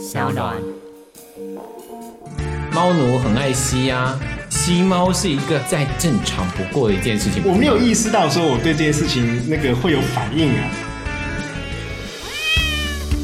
[0.00, 0.56] 小暖。
[2.72, 7.42] 猫奴很爱吸啊，吸猫是一个再正常不过的一件事情。
[7.44, 10.70] 我没有意识到说我对这件事情那个会有反应啊。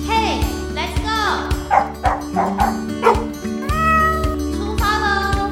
[0.07, 0.41] 嘿
[0.77, 1.49] ，Let's go！
[4.53, 5.49] 出发喽！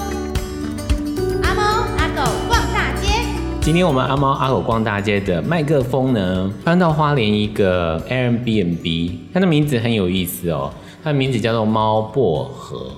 [1.43, 1.63] 阿猫
[1.97, 3.25] 阿狗逛大街。
[3.63, 10.71] 今天我们阿猫阿狗逛大街的麦克风呢，搬到花莲一个 Airbnb，它的名字很有意思哦，
[11.05, 12.91] 它的名字叫做猫薄荷。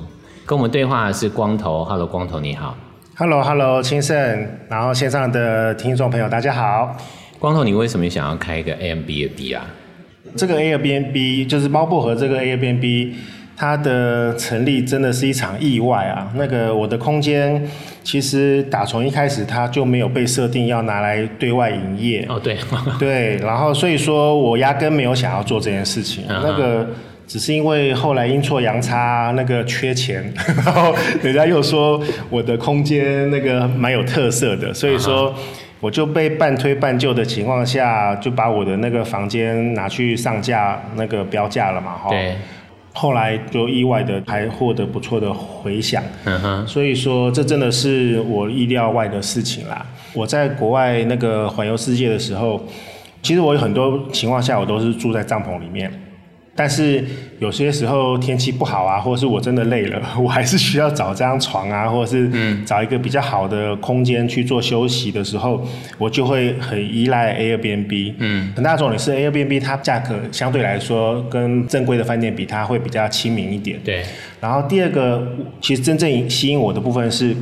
[0.46, 2.77] 跟我们对话的是光头，Hello，光头你好
[3.16, 6.96] ，Hello，Hello，青盛，然后线上的听众朋友大家好，
[7.41, 9.66] 光头，你为什么想要开一个 Airbnb 啊？
[10.37, 13.15] 这个 Airbnb 就是猫薄荷这个 Airbnb，
[13.56, 16.30] 它的成立真的是一场意外啊。
[16.37, 17.68] 那个我的空间
[18.04, 22.57] 其实打从一开始它就没有被设定要拿来对外营业哦，对，
[23.01, 26.87] 对，然后所以说我压根没有想要做这件事情，嗯、那个。
[27.27, 30.33] 只是因为后来阴错阳差，那个缺钱，
[30.65, 35.35] 然后人家又说我的空间那个蛮有特色的，所以说
[35.80, 42.10] 我就被半推半就的情况下，就把我的那个房间拿去上架那个标价了嘛，哈。
[42.10, 42.35] 对。
[42.99, 46.66] 后来就意外的还获得不错的回响，嗯哼。
[46.66, 49.85] 所以说这真的是我意料外的事情啦。
[50.15, 52.65] 我在国外那个环游世界的时候，
[53.21, 55.93] 其实我有很多情况下我都是住在帐篷里面。
[56.59, 57.04] 但是
[57.38, 62.30] 有些时候天气不好啊，或者是我真的累了， 我还是需要找张床啊，或者是
[62.65, 65.62] 找一个比较好的空间去做休息的时候，
[65.99, 68.15] 我就会很依赖 Airbnb。
[68.16, 73.78] 嗯，很大重点是 Airbnb 它价格相对来说跟正规的饭店比，它会比较亲民一点。
[73.84, 74.03] 对。
[74.41, 77.37] 然后第二个，其实真正吸引我的部分是，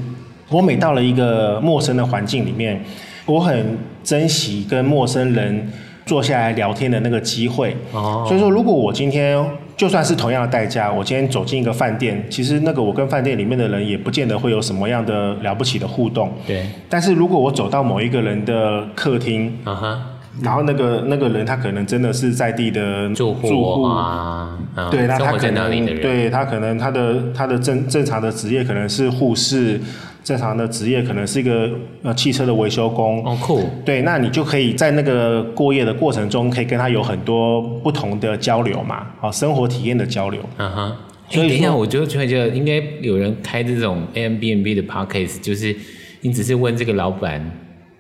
[0.49, 2.83] 我每到了一个陌生的环境里面，
[3.27, 5.71] 我很珍惜跟陌生人。
[6.07, 9.43] 坐下来聊天的那个机会，哦，所以说如果我今天
[9.77, 16.67] 就算是同样的代价，我今天走进一个饭店，其实那个我跟饭店里面的人也不见得会有什么样的了不起的互动，对。
[16.89, 20.07] 但是如果我走到某一个人的客厅，啊哈，
[20.43, 24.59] 然后那个那个人他可能真的是在地的住户啊，
[24.91, 29.81] 对，那他可能对他可能他的他的正正常的职业可能是护士。
[30.25, 31.71] 正常的职业可能是一个
[32.03, 40.41] 呃汽车的维修工哦，酷，对，那你就可以在那个过夜的过程中，可以跟他有很多不同的交流嘛，好，生活体验的交流。
[40.57, 40.97] 嗯哼，
[41.29, 45.77] 所以等一下我就觉得应该有人开这种 Airbnb 的 podcast，就是
[46.23, 47.39] 你只是问这个老板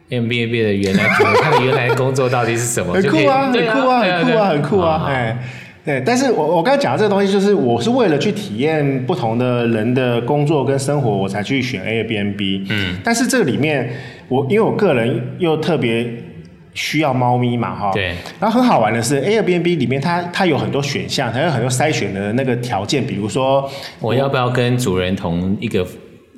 [0.08, 1.04] Airbnb 的原来
[1.42, 2.94] 他的原来工作到底是什么？
[2.94, 5.38] 很酷啊，很酷啊，很酷啊，很酷啊，哎。
[5.84, 12.66] 对，但是我我刚才讲的这个东西，就是我是为了去体验不同的人的工作跟生活，我才去选 Airbnb。
[12.70, 13.90] 嗯，但是这个里面，
[14.28, 16.10] 我因为我个人又特别
[16.72, 17.90] 需要猫咪嘛，哈。
[17.92, 18.14] 对。
[18.40, 23.70] 然后很好玩的是，Airbnb 里面它它有很多选项，它有很多筛选的那个条件，比如说
[24.00, 25.86] 我要不要跟主人同一个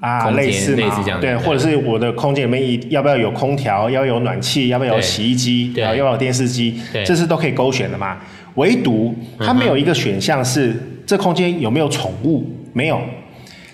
[0.00, 8.18] 啊，类似类似这样，对，或者是我的空间里面要不要有空调，要有暖气，要不要有洗衣机，对，要不要有电视机，对，这是都可以勾选的嘛。
[8.56, 10.74] 唯独它没有一个选项是
[11.06, 13.00] 这空间有没有宠物，没有。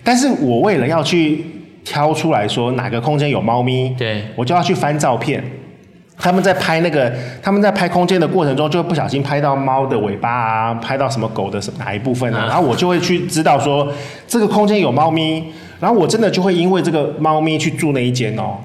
[0.04, 1.44] 但是我为了要去
[1.84, 5.42] 挑出来说哪个空间有猫咪，对，我就要去翻照片。
[6.18, 7.12] 他们在拍那个，
[7.42, 13.92] 他们在拍空间的过程中，就会不小心拍到猫的尾巴啊，拍到什么狗的哪一部分啊，然后我就会去知道说
[14.28, 15.42] 这个空间有猫咪，
[15.82, 18.56] 然后我真的就会因为这个猫咪去住那一间哦。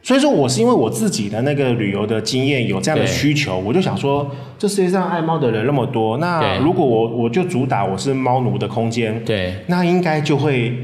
[0.00, 10.76] 所以说，我是因为我自己的那个旅游的经验有这样的需求，我就想说，这世界上爱猫的人那么多，那如果我我就主打我是猫奴的空间，对，那应该就会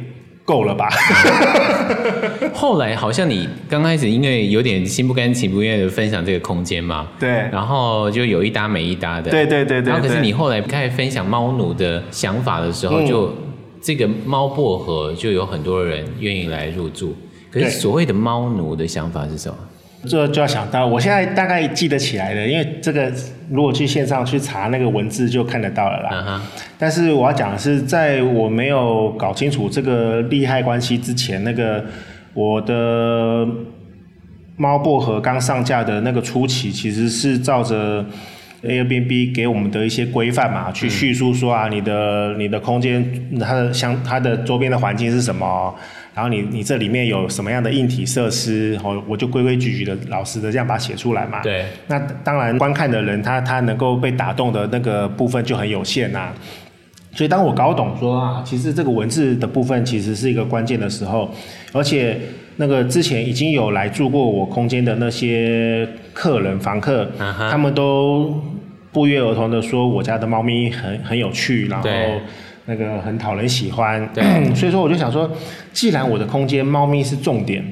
[0.43, 0.89] 够了吧？
[2.55, 9.93] 后来好像你刚开始因为有点心不甘情不愿的分享这个空间嘛，对，然后就有一搭没一搭的，对对对对。
[9.93, 13.31] 然后可是你后来开始分享猫奴的想法的时候，就
[13.83, 17.17] 这个猫薄荷就有很多人愿意来入住。
[17.51, 19.57] 可是所谓的猫奴的想法是什么？
[20.09, 23.13] 这就要想到，我现在大概记得起来了，因为这个
[23.51, 26.11] 如果去线上去查那个文字就看得到了啦。
[26.11, 26.41] Uh huh.
[26.79, 31.85] 但是我要讲的是，在我没有搞清楚这个利害关系之前，那个
[32.33, 33.47] 我的
[34.57, 38.03] 猫薄荷刚上架的那个初期，其实是照着
[38.63, 43.03] Airbnb 给我们的一些规范嘛，去叙述说啊，你的你的空间
[43.39, 45.75] 它的相它的周边的环境是什么。
[46.13, 48.79] 然后你你这里面有什么样的硬体设施？
[48.83, 51.41] 我我就规规矩矩的、老实的这样把它写出来嘛。
[51.41, 51.65] 对。
[51.87, 56.35] 那当然，观看的人他他能够被打动的那个部分就很有限呐、啊。
[57.13, 61.33] 所以当我搞懂说啊，其实这个文字的部分其实是一个关键的时候，
[61.73, 62.19] 而且
[62.57, 67.51] 那个之前已经有来住过我空间的那些客人、房客，uh huh.
[67.51, 68.43] 他们都
[68.93, 71.89] 不约而同的说我家的猫咪很很有趣，然后
[72.67, 74.09] 那个很讨人喜欢。
[74.13, 74.23] 对，
[74.55, 75.31] 所以说我就想说，
[75.73, 77.65] 既然我的空间猫咪是重点，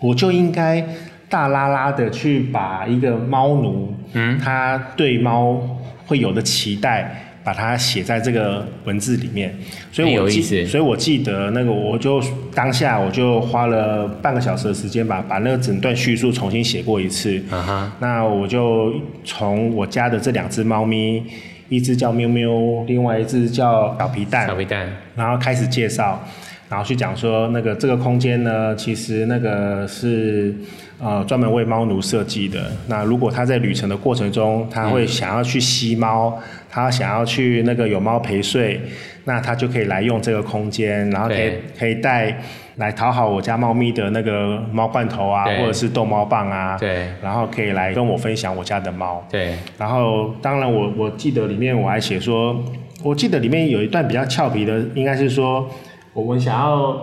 [0.00, 0.82] 我就应该
[1.28, 5.60] 大拉拉的去把一个猫奴，嗯，他对猫
[6.06, 7.25] 会有的期待。
[7.46, 9.56] 把它写在这个文字里面，
[9.92, 12.20] 所以我记，所以我记得那个，我就
[12.52, 17.38] 当下我就花了半个小时的时间吧，把那个整段叙述重新写过一次。
[17.48, 17.88] Uh huh.
[18.00, 18.92] 那我就
[19.24, 21.22] 从我家的这两只猫咪，
[21.68, 22.50] 一只叫喵喵，
[22.88, 26.20] 另外一只叫小皮蛋，小皮蛋，然后开始介绍，
[26.68, 30.52] 然后去讲说那个这个空间呢，其实那个是。
[30.98, 32.72] 呃，专门为猫奴设计的。
[32.88, 38.80] 那如果他在旅程的过程中，他会想要去吸猫，嗯、他想要去那个有猫陪睡，
[39.24, 42.42] 那他就可以来用这个空间，然后可以可以带
[42.76, 49.54] 来讨好我家猫咪的那个猫罐头啊，或者是逗猫棒啊，对，然后可以来跟我分享我家的猫，对。
[49.76, 52.58] 然后当然我我记得里面我还写说，
[53.02, 55.68] 我记得里面有一段比较俏皮的，应该是说
[56.14, 56.96] 我们想要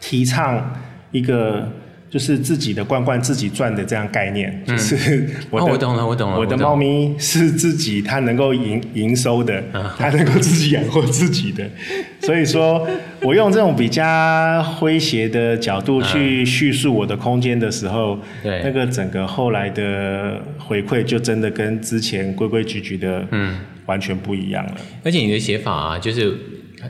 [0.00, 0.74] 提倡
[1.12, 1.68] 一个。
[2.14, 6.38] 就是自己的罐罐自己赚的这样概念，嗯、就是我的、哦、我懂了，我懂了。
[6.38, 9.60] 我的猫咪是自己，它能够营营收的，
[9.98, 11.68] 它能够自己养活自己的。
[12.20, 12.86] 所以说，
[13.20, 14.04] 我用这种比较
[14.78, 24.76] 诙谐的角度去叙述我的空间的时候，对、嗯、那个整个后来的回馈就真的跟之前规规矩矩的，嗯，完全不一样了。
[25.02, 26.32] 而且你的写法啊，就是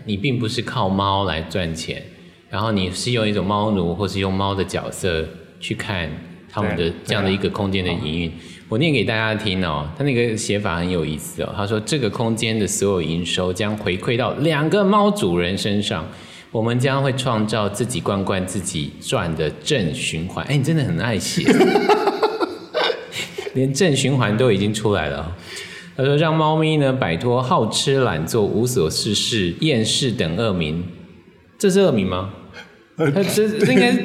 [0.04, 2.02] 你并不是靠猫来赚钱。
[2.50, 5.24] 然后你是用一种猫奴，或是用猫的角色
[5.58, 6.08] 去看
[6.50, 8.32] 他们的这样的一个空间的营运。
[8.68, 11.52] 我念给大家听哦，他那个写法很有意思哦。
[11.56, 16.08] 他说这个空间的所有营收将回馈到两个猫主人身上，
[16.50, 20.44] 我们将会创造自己罐罐自己赚的正循环。
[20.46, 21.44] 哎，你真的很爱写，
[23.54, 25.36] 连正循环都已经出来了。
[25.96, 30.82] 他说让猫咪呢摆脱好吃懒做、无所事事、厌世等恶名，
[31.64, 32.28] 这是恶名吗？
[32.96, 33.88] 呃，这 这应该，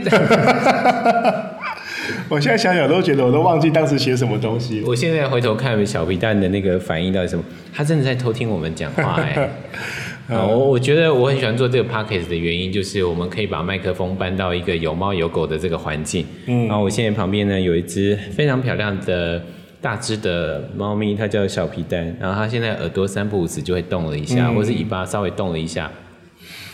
[2.29, 4.81] 我现在想想都觉得我都忘记当时写什么东西。
[4.87, 9.49] 我现在回头看小皮蛋的那个反应到底什么，他真的在偷听我们讲话哎。
[10.33, 16.25] 啊，我我觉得我很喜欢做这个 podcast 的原因，就是我们可以把麦克风搬到一个有猫有狗的这个环境。
[16.45, 19.43] 嗯，然后我现在旁边呢有一只非常漂亮的
[19.81, 25.91] 大只的猫咪，它叫小皮蛋，然后它现在耳朵三不五时就会动了一下，嗯、或是尾巴稍微动了一下。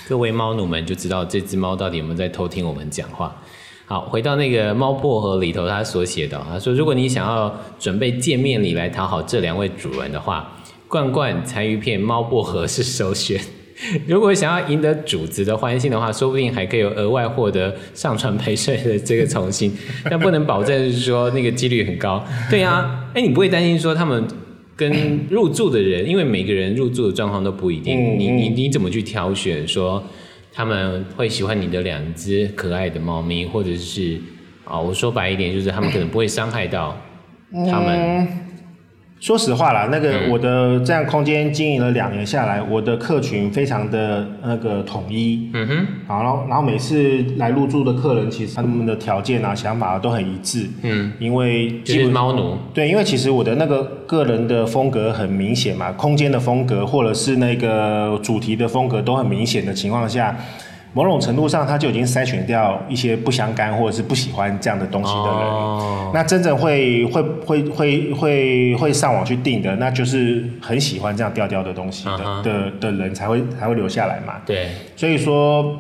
[0.08, 3.36] 各位猫奴们就知道这只猫到底有没有在偷听我们讲话。
[3.88, 10.52] 好，回到那个猫薄荷里头，他所写的，他说：如果你想要准备见面礼来讨好这两位主人的话，
[10.88, 13.42] 罐罐柴鱼片猫薄荷是首选。
[14.08, 19.76] 如果想要赢得主子的欢心的话，说不定还可以有额外获得上船陪睡的这个宠幸，
[20.10, 22.24] 但不能保证是说那个几率很高。
[22.50, 24.24] 对呀、啊，哎，你不会担心说他们？
[24.76, 29.68] 跟入住的人，因为每个人入住的状况都不一定，嗯、你你你怎么去挑选？
[29.68, 30.04] 说
[30.52, 34.20] 他们会喜欢你的两只可爱的猫咪，或者是
[34.64, 36.98] 啊，我说白一点，就是他们可能不会伤害到
[37.52, 38.00] 他们。
[38.00, 38.28] 嗯
[39.26, 45.50] 说实话啦，那个我的这样空间经营了两年下来，我的客群非常的那个统一。
[45.52, 45.88] 嗯哼。
[46.06, 50.70] 好，然后然后每次来入住的客人，其实他们的条件啊、想法都很一致。
[50.84, 51.12] 嗯。
[51.18, 52.56] 因为就是猫奴。
[52.72, 60.38] 对，因为其实我的那个个人的风格很明显嘛，空间的风格或者是那个主题的风格都很明显的情况下。
[60.96, 65.50] 某种程度上，他就已经筛选掉一些不相干或者是不喜欢这样的东西的人。
[65.50, 66.14] Oh.
[66.14, 72.42] 那真正会会会会会会上网去订的，那就是很喜欢这样调调的东西的、uh.
[72.42, 74.36] 的的人才会才会留下来嘛。
[74.46, 75.78] 对，所以说。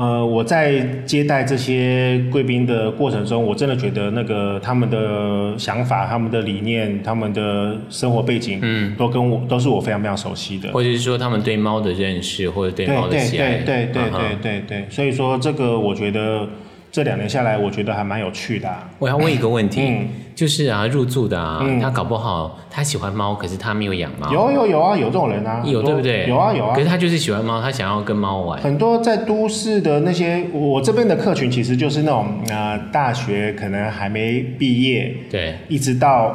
[0.00, 10.72] 呃，我在接待这些贵宾的过程中，我真的觉得那个他们的想法、他们的理念、他们的生活背景，嗯，都跟我都是我非常非常熟悉的。
[10.72, 13.58] 或者是说他们对猫的认识，或者对猫的喜爱。
[13.58, 14.86] 对对对对对对对对。
[14.88, 16.48] 所以说这个我觉得。
[16.92, 18.90] 这两年下来，我觉得还蛮有趣的啊。
[18.98, 24.32] 我要问一个问题，嗯，就是啊，入住的啊，嗯，他搞不好他喜欢猫，可是他没有养猫。
[24.32, 26.26] 有有有啊，有这种人啊，有对不对？
[26.28, 26.74] 有啊有啊。
[26.74, 28.60] 可是他就是喜欢猫，他想要跟猫玩。
[28.60, 36.34] 很多在都市的那些，我这边的客群其实就是那种啊，呃，大学可能还没毕业，对，一直到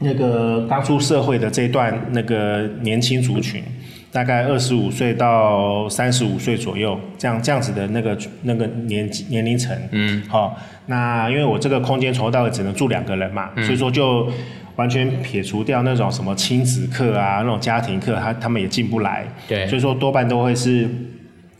[0.00, 3.62] 那个刚出社会的这段那个年轻族群。
[4.10, 14.26] 大概二十五岁到三十五岁左右，这样这样子的那个那个年年龄层，嗯，好，那因为我这个空间从头到尾只能住两个人嘛，嗯、所以说就
[14.76, 20.88] 完全撇除掉那种什么亲子课啊，那种家庭课，他他们也进不来，对，所以说多半都会是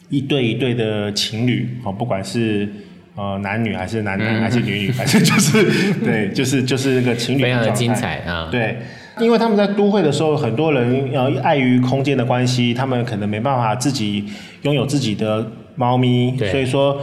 [0.08, 2.66] 一对一对的情侣，哦，不管是
[3.14, 8.78] 呃男女还是男男还是女女，反正就是对，就是就是那个情侣， 非常的精彩啊，对。
[9.20, 14.24] 因为他们在都会的时候，很多人呃碍于空间的关系，他们可能没办法自己
[14.62, 15.46] 拥有自己的
[15.76, 17.00] 猫咪，所以说。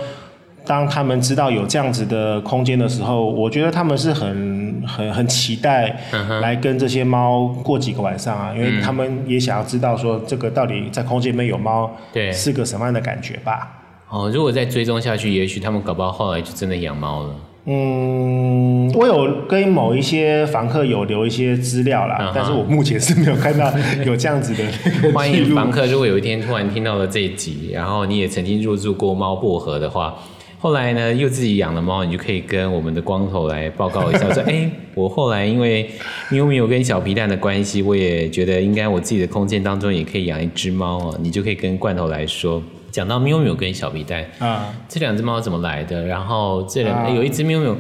[0.68, 5.96] 当他们知道有这样子的空间的时候，我觉得他们是很很很期待
[6.42, 13.80] 来跟这些猫过几个晚上啊，因为他们也想要知道说这个到底在空间里面有猫，对，是个什么样的感觉吧。
[14.10, 17.30] 哦，如果再追踪下去，也许他们搞不好后来就真的养猫了。
[17.68, 23.74] 嗯，我有跟某一些房客有留一些资料啦，但是我目前是没有看到
[24.06, 25.12] 有这样子的。
[25.12, 30.16] 欢迎房客，如果有一天突然听到了这一集，然后你也曾经入住过猫薄荷的话。
[30.60, 35.88] 后来呢，又自己养了猫，你就可以跟我们的光头来报告一下， 说：哎、欸，我后来因为
[36.30, 41.20] 喵喵跟小皮蛋的关系，我也觉得应该我自己的空间当中也可以养一只猫哦。
[41.22, 42.62] 你就可以跟罐头来说，
[42.96, 46.02] 讲到喵喵跟小皮蛋啊，这两只猫怎么来的？
[46.06, 47.76] 然后这两、有一只喵喵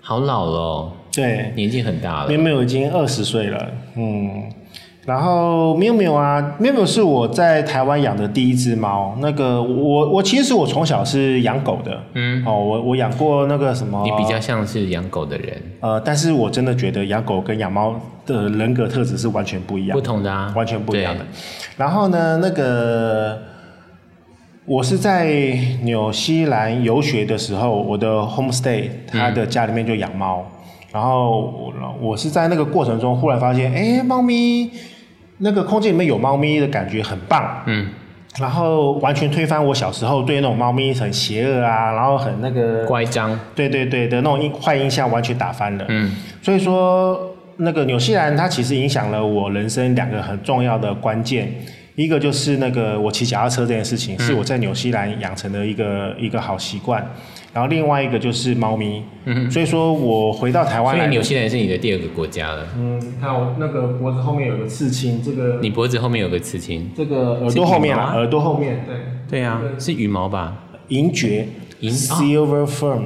[0.00, 4.42] 好老了、哦，对，年纪很大了，喵喵已经二十岁了，嗯。
[5.04, 9.16] 然后喵喵啊，喵喵是我在台湾养的第一只猫。
[9.20, 14.02] 那个我我其实我从小是养狗的，嗯，哦，我我养过那个什么。
[14.02, 15.62] 你比较像是养狗的人。
[15.78, 17.94] 呃，但是我真的觉得养狗跟养猫
[18.26, 21.24] 的人格特质是完全不一样的，不同的啊，完全不一样的。
[21.76, 23.40] 然后呢，那个
[24.66, 25.26] 我是在
[25.82, 34.70] 纽西兰游学的时候，我的 homestay 他的家里面就养猫，嗯、然后我我是在那个过程中忽然发现，哎，猫咪。
[35.38, 37.90] 那个空间里面有猫咪的感觉很棒，嗯，
[38.40, 47.20] 然后完全推翻我小时候对那种猫咪很邪恶啊，然后很那个乖张，对对对的那种坏印象完全打翻了，嗯，所以说
[47.58, 51.52] 那个纽西兰它其实影响了我人生两个很重要的关键，
[51.96, 57.04] 一个就是那个我骑脚踏车这件事情是我在纽西兰养成的一个一个好习惯。
[57.52, 62.66] 然后另外一个就是猫咪，嗯，所以说我回到台湾来，所以纽西兰是你的第二个国家了。
[62.76, 68.96] 嗯，看我那个脖子后面有个刺青，这个你脖子后面有个刺青，这个耳朵后面啊，耳朵后面，对。
[69.28, 70.54] 对啊，是羽毛吧？
[70.88, 71.48] 银蕨，
[71.80, 73.04] 银 silver fern，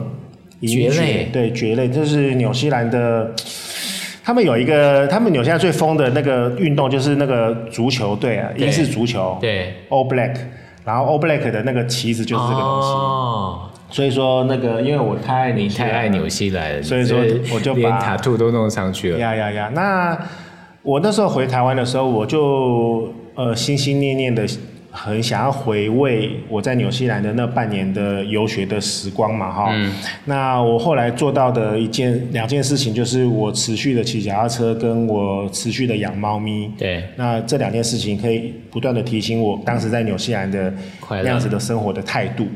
[0.60, 3.32] 蕨类，对蕨类，这是纽西兰的，
[4.30, 10.36] 他们有一个，他们纽西兰最疯的那个运动就是那个足球队啊，英式足球，对，All Black，
[10.84, 12.88] 然后 All Black 的那个旗子就是这个东西。
[12.88, 17.18] 哦所以说那个，因为我太爱你太爱纽西兰了，所以说
[17.52, 19.18] 我就把连塔兔都弄上去了。
[19.18, 19.70] 呀呀呀！
[19.74, 20.16] 那
[20.82, 24.46] 我那时候回台湾的时候，我就呃心心念念的
[24.90, 29.70] 很想要回味我在纽西兰的那半年的游学的时光嘛，哈。
[29.72, 29.92] 嗯。
[30.24, 36.70] 那我后来做到的一件两件事情，就是我持续的骑脚踏车，跟我持续的养猫咪。
[36.76, 37.04] 对。
[37.16, 40.72] 那这两件事情可以不断的提醒我当时在纽西兰的
[41.08, 42.46] 那样子的生活的态度，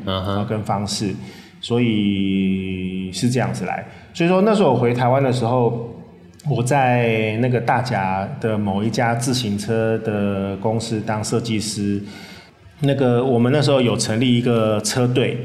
[0.49, 1.15] 跟方式。
[1.61, 5.94] 所以是这样子来，所以说那时候我回台湾的时候，
[6.49, 12.03] 我在那个大甲的某一家自行车的公司当设计师。
[12.81, 15.39] 那个我们那时候有成立一个车队，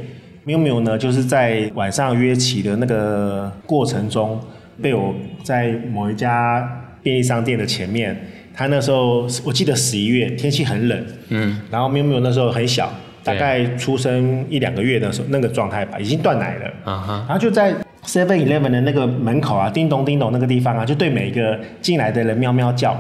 [0.44, 4.40] 喵喵呢就是在晚上约骑的那个过程中，
[4.82, 5.14] 被我
[5.44, 8.20] 在某一家便利商店的前面，
[8.54, 12.92] 他那时候我记得十一月天气很冷，嗯，然后喵喵那时候很小。
[13.22, 16.66] 大概出生一两个月的时候，那个状态吧，已经断奶了。
[16.86, 17.76] 啊哈然后就在
[18.10, 22.98] Seven Eleven 的那个门口啊，叮咚叮咚那个地方啊，就对每一个进来的人喵喵叫。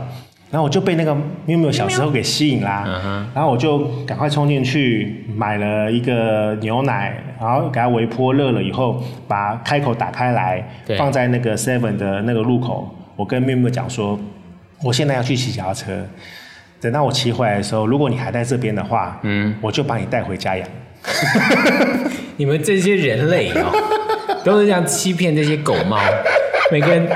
[0.51, 1.15] 然后我就被那个
[1.47, 2.83] 喵喵小时候给吸引啦。
[2.85, 3.35] Uh.
[3.35, 10.63] 然后我就赶快冲进去买了一个牛奶，然后给它微波热了以后，把开口打开来，
[10.97, 12.95] 放在那个 Seven 的那个路口。
[13.15, 14.19] 我跟喵喵讲说，
[14.83, 16.05] 我现在要去骑脚踏车。
[16.79, 20.67] 等到我骑回来的时候，如果你还在这边的话，嗯，我就把你带回家养。
[22.37, 23.71] 你们这些人类哦，
[24.43, 25.97] 都是这样欺骗这些狗猫。
[26.71, 27.07] 每个人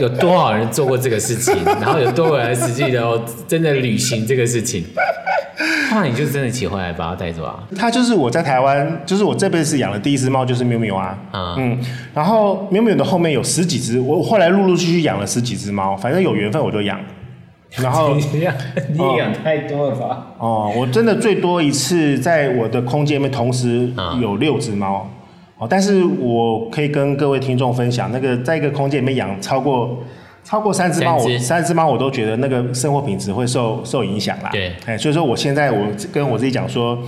[0.00, 1.54] 有多少人做过这个事情？
[1.64, 4.84] 然后有多少人实际的哦，真的履行这个事情？
[5.92, 7.62] 那你就真的骑回来把它带走啊？
[7.76, 11.18] 它就是我在台湾，就是我这辈子养的第一只猫，就是喵喵啊。
[11.32, 11.78] 嗯，嗯，
[12.14, 16.98] 然后喵喵的后面有十几只，我后来陆陆续续养了十几只猫，反正有缘分我就养。
[17.76, 18.54] 然后 你养
[18.92, 20.26] 你养太多了吧？
[20.38, 23.88] 哦，我真的最多一次在我的空间里面同时
[24.20, 25.08] 有六只猫。
[25.60, 30.02] 哦，但是我可以跟各位听众分享，那个在一个空间里面养超过
[30.42, 34.48] 超过三只猫，我三只猫我都觉得那个生活品质会受受影响啦。
[34.50, 36.98] 对，哎，所以说我现在我跟我自己讲说，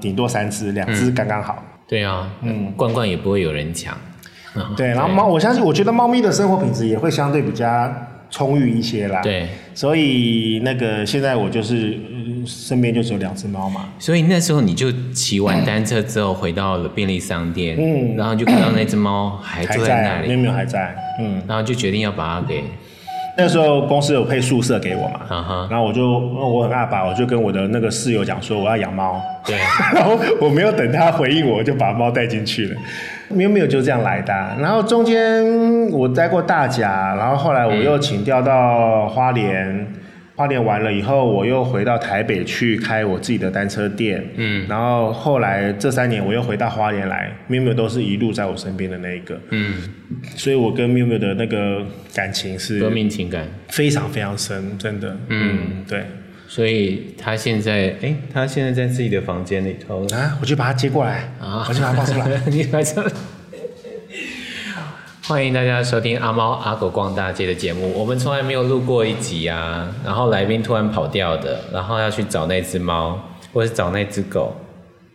[0.00, 1.60] 顶多三只，两只刚刚好。
[1.88, 3.96] 对啊，嗯，罐罐也不会有人抢。
[4.76, 7.90] 对，然后猫，我相信，我觉得猫咪的生活品质也会相对比较。
[8.34, 12.00] 充裕一些啦，对，所以那个现在我就是
[12.46, 13.88] 身边就只有两只猫嘛。
[13.98, 22.64] 所以那时候你就骑完单车之后回到了便利商店，嗯，然后就看到那只猫还坐在那里，喵喵还在，嗯，然后就决定要把它给
[23.36, 25.20] 那时候公司有配宿舍给我嘛。
[25.70, 29.56] 然后我就我很阿爸，我就跟我的那个室友讲说我要养猫，对，
[29.94, 32.76] 然后我没有等他回应我，我就把猫带进去了。
[33.30, 35.42] 喵喵就这样来的啊、然后中间
[35.90, 39.86] 我待过大甲，然后后来我又请调到花莲。
[40.42, 44.24] 花莲完了以后，我又回到台北去开我自己的单车店。
[44.34, 49.40] 嗯，然后后来这三年我又回到花莲来，喵喵都是一路在我身边的那一个。
[49.50, 49.74] 嗯，
[50.34, 53.46] 所以我跟 miu miu 的那个感情是革命情感。
[53.68, 55.16] 非常非常深，真的。
[55.28, 56.02] 嗯，对。
[56.48, 62.26] 所以他现在，哎，他现在在自己的房间里头啊，我去把他接过来啊，我去把他抱出来。
[62.50, 63.00] 你来这。
[65.32, 67.90] 欢迎大家收听阿猫阿狗逛大街的节目。
[67.96, 73.18] 我们从来没有录过一集啊，然后来宾突然跑掉的，然后要去找那只猫，
[73.50, 74.54] 或是找那只狗。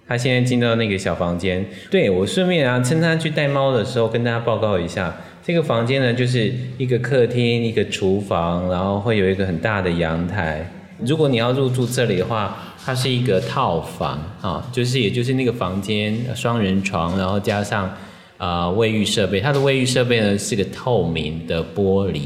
[0.08, 10.68] 他现在进到那个小房间，对，我顺便啊，趁他去带猫的时候，跟大家报告一下，这个房间呢，就是一个客厅，一个厨房，然后会有一个很大的阳台。
[11.06, 17.96] 如果你要入住这里的话，它是一个套房啊，就是也就是那个房间双人床，然后加上。
[18.38, 22.22] 啊，卫浴设备，它的卫浴设备呢是个透明的玻璃，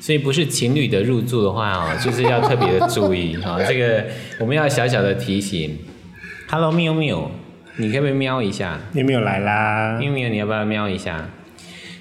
[0.00, 3.58] 所以不是情侣的入住的话哦， 就是要特别的注意哈。
[3.66, 4.04] 这个
[4.38, 5.76] 我们要小小的提醒。
[6.50, 7.30] Hello，喵喵，
[7.76, 8.78] 你可不可以喵一下？
[8.92, 9.98] 喵喵来啦！
[9.98, 11.28] 喵喵，你要不要喵一下？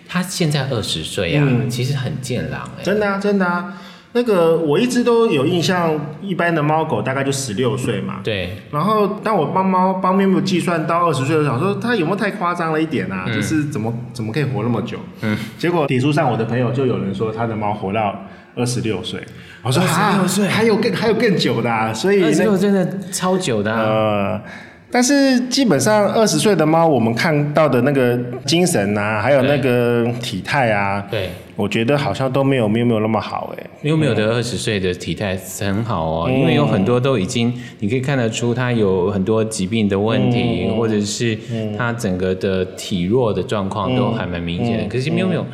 [0.07, 2.83] 他现在二十岁啊，嗯、其实很健朗哎。
[2.83, 3.81] 真的啊，真的啊。
[4.17, 5.93] 那个我一直都有印象，
[6.23, 8.15] 一般的猫狗大概就十六岁嘛。
[8.23, 8.57] 对。
[8.71, 13.25] 然后当我帮猫帮喵喵计算到二十岁的时候，想说它有没有太夸张了一点啊？
[13.27, 14.97] 嗯、就是怎么怎么可以活那么久？
[15.21, 15.37] 嗯。
[15.59, 19.23] 结果脸书上我的朋友就有人说他的猫活到二十六岁，
[19.61, 23.83] 我说二十六岁还有更还有更久的啊，所以二十六真的超久的啊。
[23.83, 24.41] 呃
[24.89, 33.63] 但是基本上二十岁的猫，我们看到的那个精神啊，还有那个体态啊，对，我觉得好像都没有喵喵那么好哎。
[33.81, 41.37] 喵喵的二十岁的体态很好哦，嗯、因为有很多都已经，你可以看得出它有很多疾病的问题，嗯、或者是
[41.77, 44.83] 它整个的体弱的状况都还蛮明显的。
[44.85, 45.45] 嗯、可是喵喵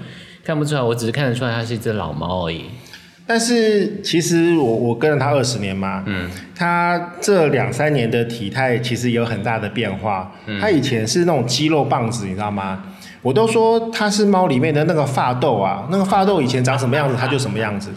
[0.46, 2.66] 看不出来，我只是看得出来它是一只老猫而已。
[3.26, 10.32] 但是其实我我跟了他二十年嘛，嗯，他这两三年的体态其实有很大的变化。
[10.46, 12.84] 嗯，他以前是那种肌肉棒子，你知道吗？
[13.22, 17.90] 我都说他是猫里面的那个发豆啊，那个发豆以前长什么样子，它就什么样子。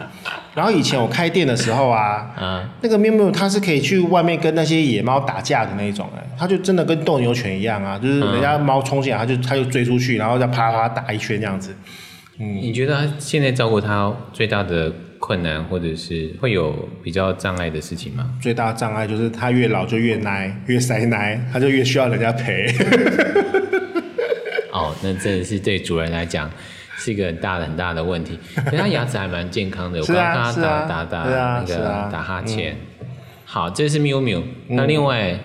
[0.55, 11.75] 然后以前我开店的时候啊，嗯，那个喵喵它是可以去外面跟那些野猫打架的那种，哎，它就真的跟斗牛犬一样啊，就是人家猫冲进来，它就它就追出去，然后再啪啪打一圈这样子。
[12.39, 14.93] 嗯，你觉得他现在照顾它最大的？
[15.27, 18.31] 困难或者是会有比较障碍的事情吗？
[18.41, 22.73] 最大的障碍就是他越老就越奶，越塞奶，他就越需要人家陪。
[24.71, 26.49] 哦，那真的是对主人来讲
[26.97, 28.39] 是一个很大的很大的问题。
[28.55, 32.77] 可是他牙齿还蛮健康的，我刚刚看他打打打那个打哈欠。
[33.45, 34.41] 好，这是喵喵。
[34.69, 35.37] 那另外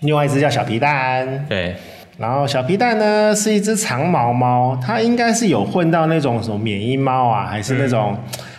[0.00, 1.46] 另外一只叫小皮蛋。
[1.48, 1.74] 对，
[2.18, 8.14] 然后小皮蛋呢是一只长毛猫，它应该是有混到那种什么缅因猫啊，还是那种。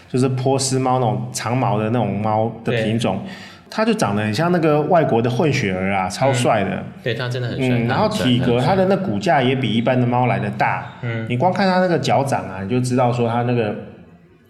[0.07, 3.21] 就是波斯猫那种长毛的那种猫的品种，
[3.69, 6.83] 它就长得很像那个外国的混血儿啊，超帅的。
[7.03, 7.79] 对，它真的很帅。
[7.79, 10.85] 然后体格，它的那骨架也比一般的猫来的大。
[11.01, 13.75] 嗯，你光看它那个脚掌啊，你就知道说它那个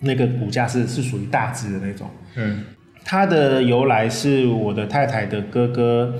[0.01, 2.07] 那个骨架是是属于大只的那种。
[2.35, 2.63] 嗯，
[3.03, 6.13] 它的由来是我的太太的哥哥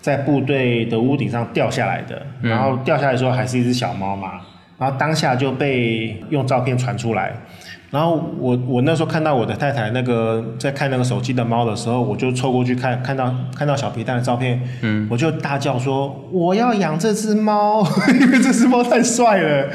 [0.00, 4.40] 在部队的屋顶上掉下来的，然后掉下来的时候还是一只小猫嘛，
[4.78, 7.34] 然后当下就被用照片传出来。
[7.90, 17.82] 然后我我那时候看到我的太太那个在看那个手机的猫的时候，我就凑过去看，看到看到小皮蛋的照片，嗯，我就大叫说我要养这只猫，
[18.20, 19.68] 因为这只猫太帅了。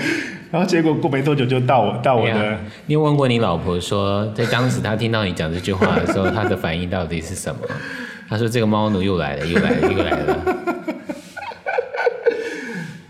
[0.52, 2.56] 然后结果过没多久就到我到我的。
[2.86, 7.62] 你有问过你老婆说，在当时她听到你讲这句话的时候，她的反应到底是什么？
[8.30, 10.38] 她说这个猫奴又来了，又来了，又来了。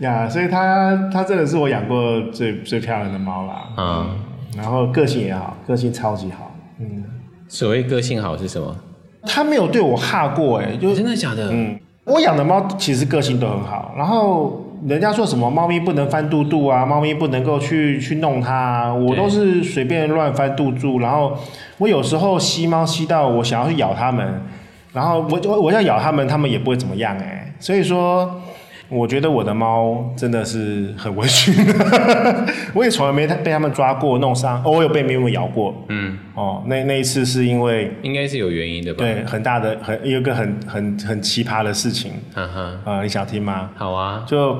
[0.00, 3.54] 呀，所以它它真的是我养过最最漂亮的猫啦。
[3.76, 4.18] 嗯。
[4.56, 6.54] 然后个性也好，个性超级好。
[6.78, 7.04] 嗯，
[7.48, 8.74] 所谓个性好是什么？
[9.26, 11.48] 他没有对我哈过，哎，就真的假的？
[11.50, 13.94] 嗯，我养的猫其实个性都很好。
[13.96, 20.98] 然后人家说什么猫咪不能翻肚肚啊，猫咪不能够去去弄它啊，我都是随便乱翻肚肚。
[20.98, 21.36] 然后
[21.78, 24.42] 我有时候吸猫吸到我想要去咬它们，
[24.92, 28.40] 然后我我我要咬它们，它们也不会怎么样，哎，所以说。
[28.88, 31.54] 我觉得我的猫真的是很温驯，
[32.74, 38.98] 我也从来没被他们抓过弄伤，哦，我有被喵喵咬过，嗯，哦，那那一次是因为应该是有原因的吧？
[38.98, 43.70] 对，很大的很有一个很很很奇葩的事情，啊、呃，你想听吗？
[43.74, 44.56] 好啊，就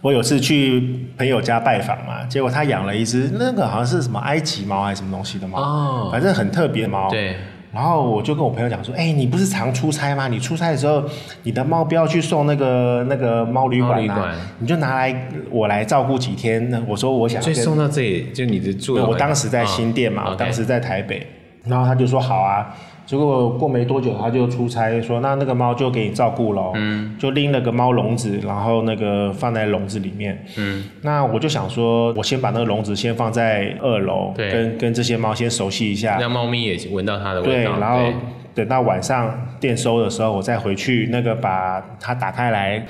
[0.00, 7.10] 我有次去朋友家拜访嘛，结果他养了一只那个好像是什么埃及猫还是什么东西的猫，哦，反正很特别的猫。
[7.10, 7.36] 对。
[7.76, 10.28] 然后我就跟我朋友讲说，哎，你不是常出差吗？
[10.28, 11.04] 你出差的时候，
[11.42, 16.70] 你的猫不要去送那个那个猫旅馆啊，你就拿来我来照顾几天。
[16.70, 18.94] 那我说我想，所以送到这里就你的住。
[18.94, 21.26] 我当时在新店嘛，哦、我当时在台北.
[21.68, 22.76] 然后他就说好啊。
[23.04, 26.72] 结果过没多久，他就出差说，那那个猫就给你照顾喽。
[26.74, 30.44] 嗯，就拎了个猫笼子，然后那个放在笼子里面。
[30.58, 37.70] 嗯，那我就想说，我先把那个笼子先放在二楼，对，跟跟这些猫先熟悉一下，让猫咪也闻到它的味道。
[37.74, 38.12] 对，然后
[38.52, 42.84] 等到晚上店收的时候，我再回去那个把它打开来。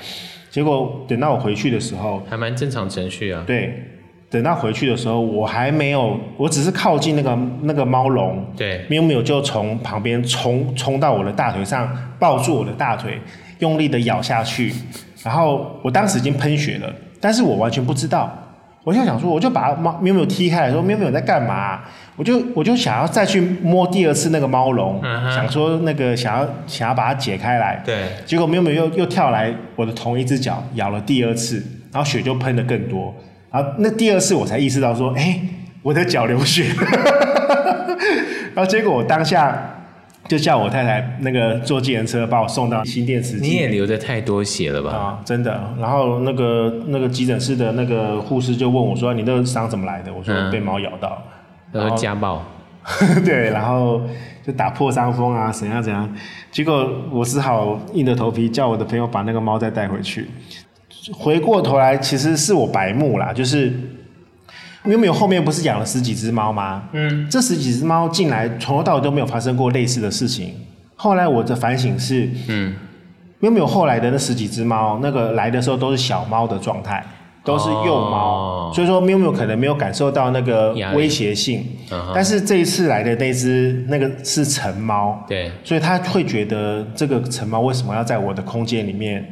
[0.49, 3.43] 结果等到我回去的时候，还蛮正常程序啊。
[3.45, 3.96] 对。
[4.29, 13.19] 等到回去的时候，我还没有，我只是靠近那个那个猫笼，对，喵喵就从旁边冲冲到我的大腿上，抱住我的大腿，
[13.59, 14.73] 用力的咬下去，
[15.23, 18.29] 然后我当时已经喷血了，但是我完全不知道，
[18.83, 21.79] 我就想说，我就把猫喵喵踢开来说，喵喵在干嘛？
[22.17, 31.63] 我就我就想要再去摸第二次那个猫笼，嗯，想说那个想要想要把它解开来，对，结果喵喵又又跳来我的同一只脚咬了第二次，
[31.93, 33.15] 然后血就喷的更多。
[33.51, 35.39] 然后那第二次我才意识到说，哎，
[35.81, 36.65] 我的脚流血，
[38.53, 39.73] 然后结果我当下
[40.27, 43.47] 就叫我太太那个坐计程车把我送到新店慈济。
[43.47, 44.91] 你也流的太多血了吧？
[44.91, 45.73] 啊，真的。
[45.79, 51.23] 然后那个那个急诊室的那个护士就问我说：“你那个伤怎么来的？”我说：“被猫咬到。
[51.71, 52.43] 嗯”然后家暴。
[53.25, 54.01] 对，然后
[54.45, 56.09] 就打破伤风啊，怎样怎样。
[56.51, 60.27] 结果我只好硬着头皮叫我的朋友把那个猫再带回去。
[61.13, 63.73] 回过头来，其实是我白目啦，就是
[64.83, 66.83] 喵喵后面不是养了十几只猫吗？
[66.93, 70.53] 嗯，这十几只猫进来，从头到尾都没有发生过类似的事情。
[70.95, 72.75] 后来我的反省是，嗯，
[73.39, 77.05] 喵喵后来的那十几只猫，那个来的时候都是小猫的状态，
[77.43, 81.65] 都是幼猫，哦，所以说喵喵可能没有感受到那个威胁性。
[82.13, 89.25] 但是这一次来的那只，那个是成猫，对，所以他会觉得这个成猫为什么要在我的空间里面？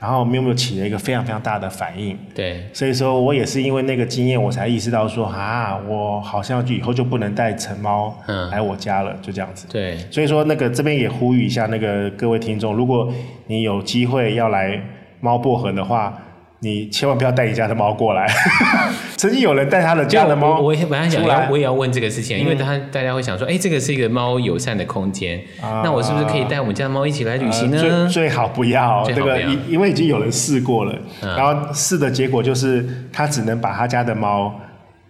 [0.00, 8.16] 然后喵喵起了一个非常非常大的反应，对，所以说我也是因为那个经验，我才意识到说啊，我好像就以后就不能带成猫
[8.50, 9.66] 来我家了，嗯，就这样子。
[9.68, 13.12] 对，所以说那个这边也呼吁一下那个各位听众，如果
[13.46, 14.80] 你有机会要来
[15.20, 16.16] 猫薄荷的话。
[16.60, 18.26] 你千万不要带你家的猫过来。
[19.16, 27.78] 曾经有人带他的家的猫，我本来想要，我也要问这个事情，嗯、因为他大家会想说，哎、欸，这个是一个猫友善的空间、啊，那我是不是可以带我们家的猫一起来旅行呢？
[27.80, 34.54] 呃、最最好不要，这个因因为已经有人试过了，嗯、然后试的结果就是他只能把他家的猫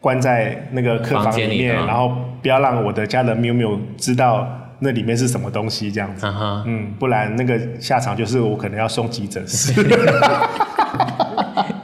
[0.01, 4.47] 关在那个客房里面，里然后不要让我的家的喵喵知道
[4.79, 9.73] 那里面是什么东西，这样子，嗯，嗯不然那个下场就是我可能要送急诊室。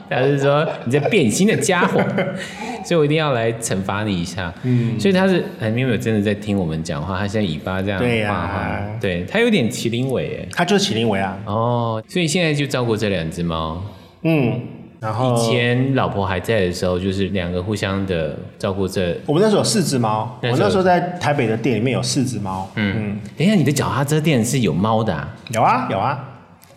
[0.09, 1.99] 他是说你这变心的家伙，
[2.85, 4.53] 所以我一定要来惩罚你一下。
[4.63, 11.37] 嗯，所以他是还，没有真的在听我们讲话，他现在尾巴这样对呀、啊，对他有点麒麟尾哎，他就是麒麟尾啊。
[11.45, 13.83] 哦，所以现在就照顾这两只猫。
[14.23, 14.59] 嗯，
[14.99, 19.15] 然后以前老婆还在的时候，就是两个互相的照顾这。
[19.25, 22.69] 我们那时候有四只猫，我那时候在台北的店里面有四只猫。
[22.75, 25.35] 嗯嗯，等一下，你的脚踏车店是有猫的、啊？
[25.51, 26.31] 有啊，有啊。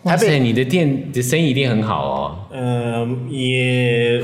[0.09, 2.35] 哇塞，你的店的生意一定很好哦。
[2.51, 4.19] 嗯、呃，也，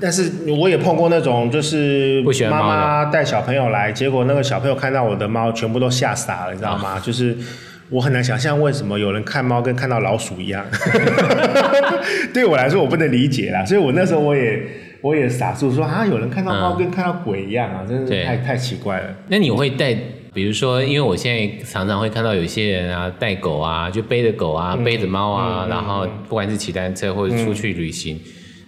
[0.00, 6.94] 但是我也碰过那种，就是妈妈带小朋友来，结果那个小朋友看到我的猫，全部都吓傻了，你知道吗？
[6.96, 7.36] 哦、就是
[7.88, 10.66] 我很难想象为什么有人看猫跟看到老鼠一样。
[12.34, 14.60] 对我来说，我不能理解啦，所以我那时候我也
[15.00, 19.06] 我也傻住说啊，有人看到猫跟看到鬼一样啊，嗯、真的是太太奇怪了。
[19.28, 19.96] 那你会带？
[20.34, 28.20] 比如说，因为我现在常常会看到有些人啊，带狗啊，就背着狗啊，嗯、背着猫啊、嗯，然后不管是骑单车或者出去旅行、嗯，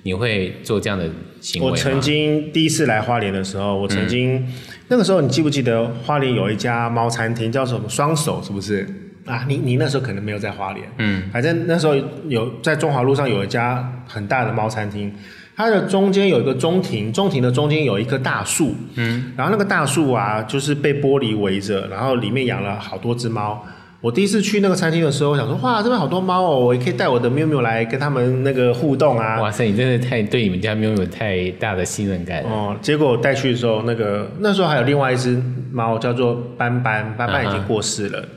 [0.03, 1.09] 你会做这样的
[1.41, 1.73] 行为吗？
[1.73, 4.53] 我曾经第一次来花莲的时候，我曾经、嗯、
[4.89, 8.43] 那个时候，你记不记得花莲有一家猫餐厅叫什么双手？
[8.43, 8.87] 是不是
[9.25, 9.47] 啊？
[9.49, 11.95] 你你那时候可能没有在花莲，嗯，反正那时候
[12.29, 15.15] 有在中华路上有一家很大的猫餐厅。
[15.57, 23.65] 它的中间有一个中庭，中庭的中间有一棵大树，嗯，然后那个大树啊，就是被玻璃围着，然后里面养了好多只猫。
[24.01, 29.41] 我第一次去那个餐厅的时候，我想说，哇，这边好多猫哦，我也可以带我的喵喵来跟他们那个互动啊。
[29.41, 32.51] 哇塞，你真的太对你们家喵喵太大的信任感了。
[32.51, 38.21] 哦，结果我带去的时候，那个那时候还有另外一只猫叫做斑斑，斑斑已经过世了。
[38.21, 38.29] Uh -huh.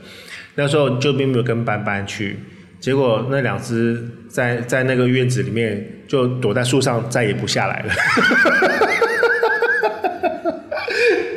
[0.54, 2.38] 那时候就喵喵跟斑斑去。
[2.80, 7.92] 结果那两只在在那个院子里面就躲在树上，再也不下来了。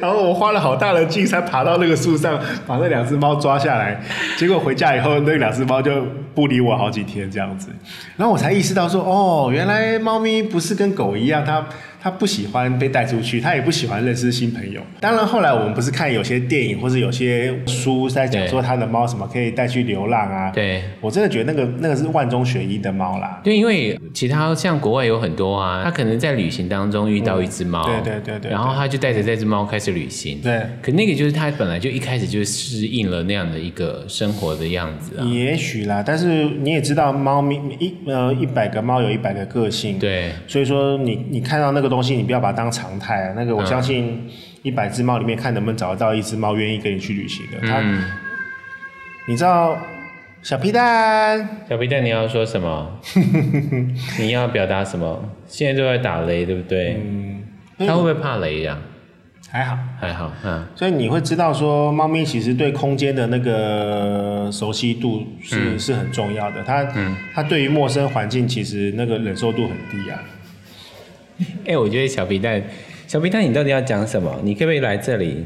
[0.02, 4.02] 然后我花了好大的劲才爬到那个树上，把那两只猫抓下来。
[4.36, 7.70] 结果回家以后，那两只猫就不理我好几天这样子。
[8.18, 11.64] 然后我才意识到说，哦，原来猫咪不是跟狗一样，它。
[12.02, 14.82] 他不喜欢被带出去，他也不喜欢认识新朋友。
[15.00, 20.50] 当然，后来我们不是看有些电影或者有些书在讲说他的猫什么可以带去流浪啊？
[20.50, 23.40] 对，我真的觉得那个那个是万中选一的猫啦。
[23.44, 30.40] 对，因为其他像国外有很多啊，他可能在旅行当中遇到一只猫，嗯，对对对对，然后他就带着这只猫开始旅行。
[30.42, 35.26] 对，可那个就是他本来就一开始就适应了那样的一个生活的样子啊。
[35.26, 42.72] 也许啦，但是你也知道，猫咪一呃一百个猫有一百个个性，对，所以说你你看到那个东西，你不要把它当。
[42.72, 44.26] 常态啊，那个我相信
[44.64, 47.58] 一百只猫里面看能不能找得到一只猫愿意跟你去旅行的。
[47.68, 48.02] 它，嗯、
[49.28, 49.78] 你知道
[50.42, 51.66] 小皮蛋？
[51.70, 52.98] 小皮蛋，你要说什么？
[54.18, 55.22] 你要表达什么？
[55.48, 56.94] 现在就在打雷，对不对？
[57.04, 57.44] 嗯。
[57.80, 58.78] 它会不会怕雷呀？
[59.50, 60.32] 还好，还好。
[60.46, 60.66] 嗯。
[60.74, 66.64] 所以你会知道说，猫咪其实对空间的那个熟悉度是、嗯、是很重要的。
[66.64, 70.18] 它，嗯、它对于陌生环境其实那个忍受度很低啊。
[71.66, 72.62] 哎、欸，我觉得小皮蛋，
[73.08, 74.40] 小皮蛋，你到底要讲什么？
[74.44, 75.44] 你可不可以来这里？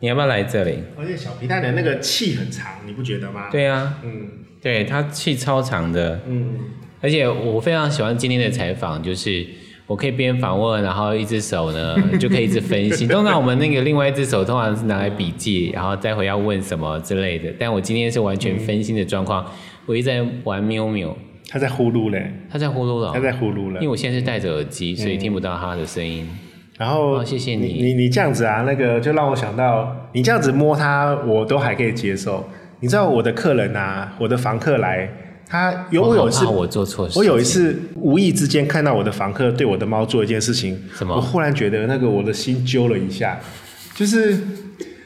[0.00, 0.78] 你要不要来这里？
[0.96, 3.48] 而且小皮蛋的那个气很长，你不觉得吗？
[3.50, 4.28] 对啊，嗯，
[4.62, 6.56] 对，他气超长的，嗯，
[7.00, 9.44] 而且我非常喜欢今天的采访，就是
[9.88, 13.06] 我可以边访问，然后一只手呢就可以一直分析。
[13.10, 17.52] 通常我们那个另外一只手通常是拿来笔记，然后待会要问什么之类的。
[17.58, 19.50] 但我今天是完全分心的状况，嗯、
[19.86, 21.16] 我一直在玩喵喵。
[21.50, 23.80] 他在呼噜嘞，他在呼噜了，他在呼噜了。
[23.80, 26.28] 因为我现在是戴着耳机，所以听不到他的声音。
[26.76, 32.46] 然后，哦，谢谢你，你你这样子啊，那个就让我想到，你这样子摸它，我都还可以接受。
[32.80, 35.08] 你知道我的客人啊，我的房客来，
[35.48, 41.16] 他有我有一次我做错事，我有一次无意之间看到我的房客对我的猫做一件事情，什么？
[41.16, 43.40] 我忽然觉得那个我的心揪了一下，
[43.94, 44.38] 就是。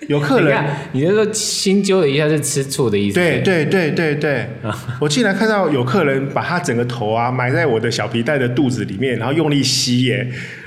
[0.09, 3.15] 有客人，你这个心揪了一下是吃醋的意思。
[3.15, 4.47] 对对对对对，
[5.01, 10.27] 我竟然看到有客人把他整个头啊埋在我的小皮带的肚子里面，然后用力吸耶，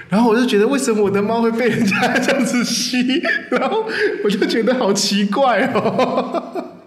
[0.10, 3.22] 然后我就觉得为什么我的猫会被人家这样子吸，
[3.52, 3.86] 然后
[4.24, 6.44] 我就觉得好奇怪哦。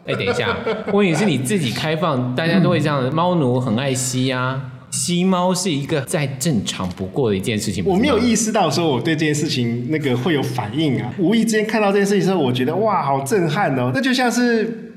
[0.07, 0.57] 哎，等一下，
[0.93, 4.63] 问题是你自己开放，大家都会这样的，猫奴很爱吸啊。
[4.91, 7.85] 吸猫是一个再正常不过的一件事情。
[7.87, 13.91] 我没有意识到说我对这件事情那个会有反应啊，无意之间看到这件事情的时候，我觉得哇，好震撼哦！
[13.95, 14.93] 那就像是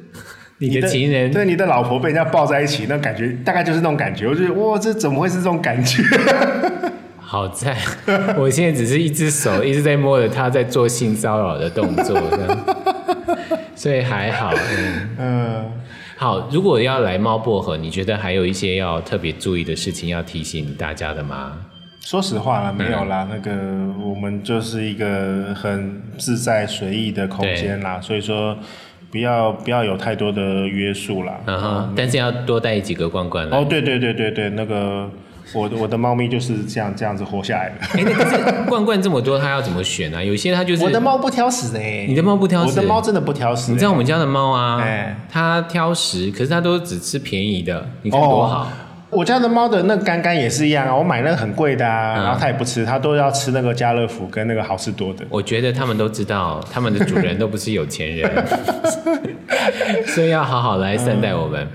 [0.60, 4.27] 你的情人对你的老婆被人家抱在一起，那感觉大概就是那种感觉。
[4.27, 6.04] 我觉得哇，这怎么会是这种感觉？
[7.19, 7.77] 好在
[8.38, 12.21] 我现在只是一只手一直在摸着他在做性骚扰的动作，
[13.75, 14.54] 所以还好。
[14.54, 15.10] 嗯。
[15.17, 15.71] 嗯
[16.21, 21.53] 好，如果要来猫薄荷，你觉得还有一些要特别注意的事情要提醒大家的吗？
[22.01, 23.51] 说实话啦，没有啦，嗯、那个
[24.07, 28.55] 我们就是一个很自在随意的空间啦，所以说
[29.10, 31.39] 不要不要有太多的约束啦。
[31.47, 33.49] 嗯哼，嗯，但是要多带几个罐罐。
[33.49, 35.10] 哦，对对对对对，那个。
[35.53, 37.75] 我的我的猫咪就是这样这样子活下来的。
[37.99, 40.23] 哎、可是罐罐这么多，它要怎么选呢、啊？
[40.23, 40.83] 有些它就是。
[40.83, 42.05] 我的猫不挑食的哎。
[42.07, 42.69] 你的猫不挑食？
[42.69, 43.71] 我的猫真的不挑食。
[43.71, 44.81] 你知道我们家的猫啊，
[45.29, 48.63] 它挑食，可是它都只吃便宜的，你看多好。
[48.63, 48.67] 哦、
[49.09, 55.25] 我家的猫的那个干干也是一样啊，我买那个很贵的啊，嗯、然后它也不吃，它都要吃那个家乐福跟那个好事多的。
[55.29, 58.45] 我觉得他们都知道，他们的主人都不是有钱人，
[60.07, 61.61] 所以要好好来善待我们。
[61.63, 61.69] 嗯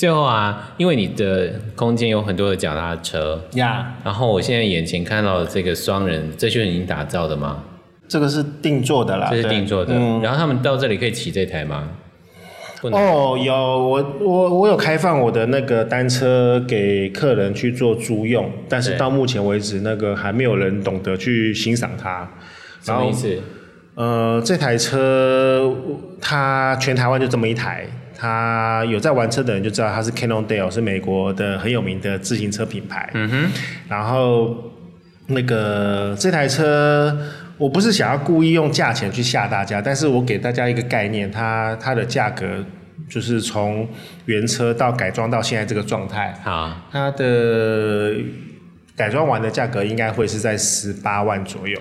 [0.00, 7.62] 最后啊，因为你的空间有很多的脚踏车呀.然后我现在眼前看到的这个双人，这就是你打造的吗？
[8.08, 9.92] 这个是定做的啦，这是定做的。
[9.94, 11.90] 嗯、然后他们到这里可以骑这台吗？
[12.80, 22.26] 哦，有，我我我有开放我的那个单车给客人去做租用，但是到目前为止，那个还没有人懂得去欣赏它。
[22.80, 23.38] 什么意思？
[24.00, 25.76] 呃，这台车
[26.22, 27.84] 它全台湾就这么一台。
[28.16, 33.10] 它有在玩车的人就知道，它是 Cannondale，是美国的很有名的自行车品牌。
[33.12, 33.50] 嗯哼。
[33.90, 34.56] 然后
[35.26, 37.14] 那个这台车，
[37.58, 42.46] 我不是想要故意用价钱去吓大家，但是我给大家一个概念，它它的价格
[43.06, 43.86] 就是从
[44.24, 46.34] 原车到改装到现在这个状态。
[46.42, 46.86] 啊。
[46.90, 48.14] 它的
[48.96, 51.78] 改装完的价格应该会是在十八万左右。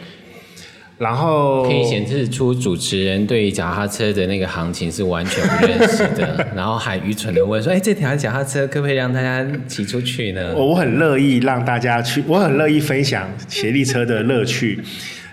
[0.99, 14.77] 然后可以显示出主持人对于脚踏车的那个行情是完全不认识的， 然后还愚蠢的问说：“哎，这条脚踏车可不可以让大家骑出去呢？”我很乐意让大家去，我很乐意分享斜力车的乐趣。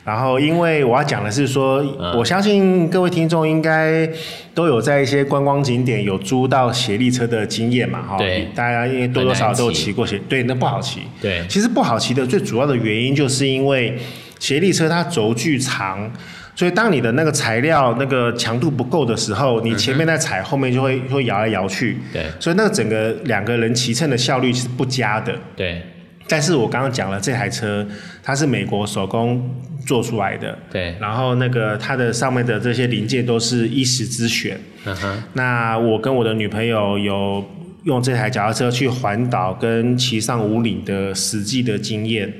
[0.04, 1.84] 然后，因为我要讲的是说，
[2.16, 4.08] 我相信各位听众应该
[4.54, 8.16] 都有在一些观光景点有租到斜力车的经验嘛，哈。
[8.16, 11.00] 对，大家因为多多少少都有骑过斜，对，那不好骑。
[11.20, 13.98] 对，其实不好骑的最主要的原因就是因为。
[14.46, 16.08] 协力车它轴距长，
[16.54, 21.98] 所以当你的那个材料那个强度不够的时候，你前面在踩，后面就会会摇来摇去。
[22.12, 25.34] 对，所以那个整个两个人骑乘的效率是不佳的。
[25.56, 25.82] 对。
[26.28, 27.84] 但是我刚刚讲了，这台车
[28.22, 29.52] 它是美国手工
[29.84, 30.56] 做出来的。
[30.70, 30.94] 对。
[31.00, 34.56] 然后那个它的上面的这些零件都是一时之选。
[34.84, 35.22] 嗯哼。
[35.32, 37.44] 那我跟我的女朋友有
[37.82, 42.32] 用这台脚踏车去环岛跟骑上五岭的实际的经验，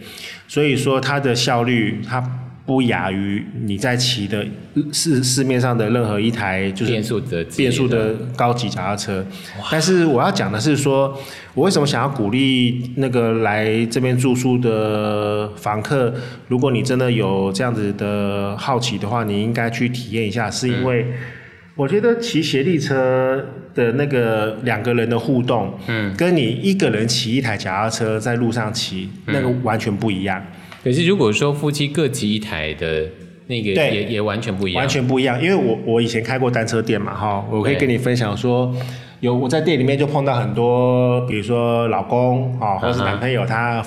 [0.49, 2.43] 所以说它的效率它。
[2.67, 4.45] 不亚于你在骑的
[4.93, 9.25] 市市面上的任何一台就是变速的变速的高级脚踏车，
[9.71, 11.17] 但是我要讲的是说，
[11.55, 16.13] 我为什么想要鼓励那个来这边住宿的房客，
[16.49, 21.07] 如果你真的有这样子的好奇的话，你应该去体验一下，是因为
[21.77, 30.43] 我觉得骑斜力车的那个两个人的互动，嗯，跟你一个人骑一台脚踏车在路上骑，那个完全不一样。
[30.83, 33.05] 可是如果说夫妻各骑一台的
[33.49, 35.41] 那个也也完全不一样，完全不一样。
[35.43, 38.75] 因为我我以前开过单车店嘛，哈，我可以跟你分享说，
[39.21, 43.85] 有我在店里面就碰到很多，比如说老公啊，或者是男朋友，他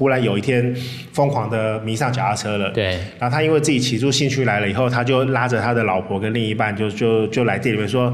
[0.00, 0.74] 忽然有一天
[1.12, 2.98] 疯狂的迷上脚踏车了，对。
[3.18, 8.10] 然后他因为自己骑出兴趣来了以后，他就拉着他的老婆跟另一半就就就来店里面说，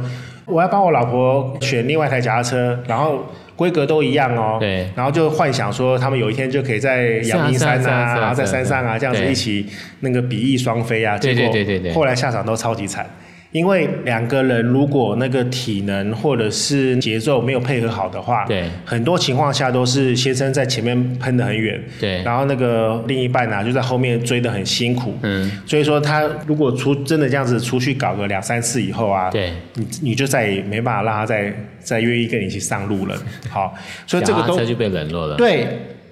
[0.46, 3.24] 我要帮我老婆选另外一台脚踏车，然后。
[3.56, 9.64] 规格都一样哦，对，然后就幻想说他们有一天就可以在阳明山啊，然后在山上啊这样子一起
[10.00, 13.08] 那个比翼双飞啊，结果对对对，后来下场都超级惨。
[13.56, 33.16] 因为两个人如果那个体能或者是节奏没有配合好的话，对，很多情况下都是先生在前面喷得很远，对，然后那个另一半呢、啊、就在后面追得很辛苦，嗯，所以说他如果出真的这样子出去搞个两三次以后啊，对，你你就再也没办法让他再再愿意跟你一起上路了，
[33.48, 33.74] 好，
[34.06, 35.66] 所以这个都车就被冷落了，对。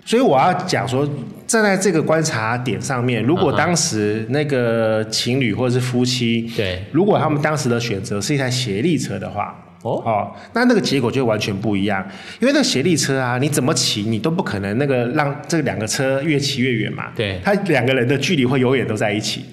[0.04, 1.08] 所以我要讲说，
[1.46, 12.06] 站在这个观察点上面，如果当时那个情侣或者是夫妻，对，如果他们当时的选择是一台协力车的话，哦，哦，那那个结果就完全不一样。
[12.40, 19.44] 因为那个协力车啊，你怎么骑你都不可能那个让这两个车越骑越远嘛，对，它两个人的距离会永远都在一起，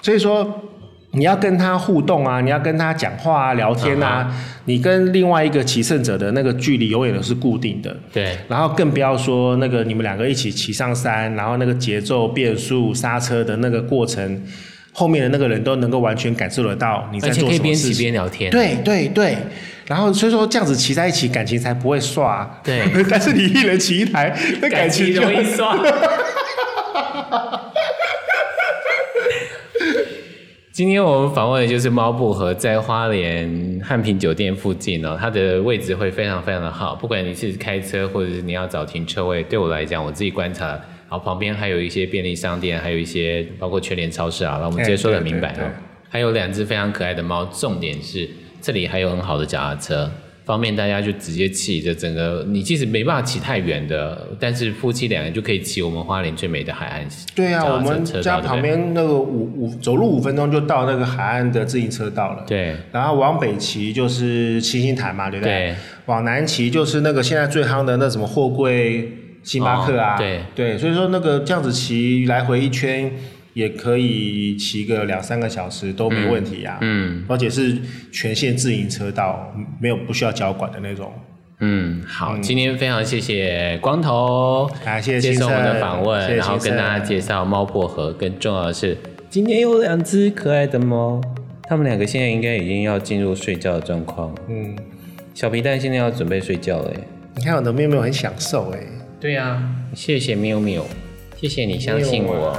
[0.00, 0.62] 所以说。
[1.12, 4.34] 你要跟他互动啊，你要跟他讲话啊，聊天啊，uh.
[4.66, 7.96] 你跟另外一个骑乘者的那个距离永远都是固定的。
[8.12, 8.36] 对。
[8.46, 14.42] 然后更不要说那个你们两个一起骑上山，然后那个节奏、变速、刹车的那个过程，
[14.92, 17.62] 后面的那个人都能够完全感受得到你在做什么事情。
[17.62, 18.50] 而且可以边骑边聊天。
[18.50, 19.38] 对对对。
[19.86, 22.60] 然后所以说这样子骑在一起，感情才不会刷。
[22.62, 22.82] 对。
[23.08, 25.74] 但是你一人骑一台，那感情就容易刷。
[30.78, 36.94] 今天我们访问的就是猫薄荷，在花莲汉平酒店附近哦，它的位置会非常非常的好。
[36.94, 45.66] 不管你是开车，或者是你要找停车位，对我来讲，我自己观察，好，旁边还有一些便利商店，还有一些包括全联超市啊，那我们直接说得很明白哦。
[46.08, 50.08] 还有两只非常可爱的猫，重点是这里还有很好的脚踏车。
[50.48, 57.06] 方便大家就直接骑着整个，你其实没办法骑太远的，但是夫妻两个人就可以骑我们花莲最美的海岸。
[57.34, 62.44] 对啊，我们家旁边那个五五走路五分钟就到那个海岸的自行车道了。
[62.46, 65.52] 对，然后往北骑就是七星潭嘛，对不对？
[65.52, 65.74] 对。
[66.06, 70.14] 往南骑就是那个现在最夯的那什么货柜星巴克啊。
[70.14, 73.12] 哦、对对，所以说那个这样子骑来回一圈。
[73.58, 77.76] 也可以骑个两三个小时都没问题呀、啊嗯，嗯，而且是
[78.12, 81.12] 全线自营车道，没有不需要交管的那种。
[81.58, 88.96] 嗯，好，嗯、今天非常谢谢光头，感谢接受我们的访问，谢谢，然后跟大家介绍猫薄荷，更重要的是
[89.28, 91.20] 今天有两只可爱的猫，
[91.64, 94.32] 它们两个现在应该已经要进入睡觉的状况。
[94.48, 94.76] 嗯，
[95.34, 96.92] 小皮蛋现在要准备睡觉了，
[97.34, 98.78] 你看我的喵喵很享受哎。
[99.18, 100.84] 对呀、啊，谢谢喵喵，
[101.36, 102.56] 谢谢你相信我。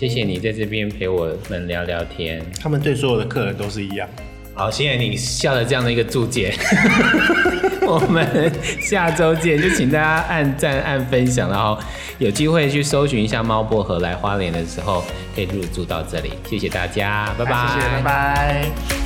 [0.00, 2.42] 谢谢你在这边陪我们聊聊天。
[2.58, 4.08] 他们对所有的客人都是一样。
[4.54, 6.54] 好，谢谢你下了这样的一个注解。
[7.86, 11.78] 我们下周见，就请大家按赞、按分享，然后
[12.16, 16.32] 有机会去搜寻一下猫薄荷来花莲的时候，可以入住到这里。
[16.48, 18.99] 谢谢大家，拜拜，谢谢，拜拜。